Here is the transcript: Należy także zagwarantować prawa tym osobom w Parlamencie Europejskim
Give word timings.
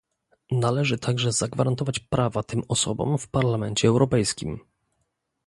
Należy 0.51 0.97
także 0.97 1.31
zagwarantować 1.31 1.99
prawa 1.99 2.43
tym 2.43 2.63
osobom 2.67 3.17
w 3.17 3.27
Parlamencie 3.29 3.87
Europejskim 3.87 4.59